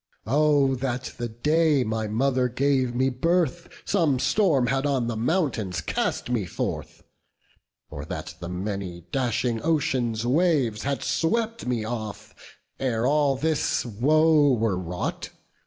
[0.25, 5.79] Oh that the day my mother gave me birth Some storm had on the mountains
[5.79, 7.03] cast me forth!
[7.91, 12.33] Or that the many dashing ocean's waves Had swept me off,
[12.79, 15.29] ere all this woe were wrought!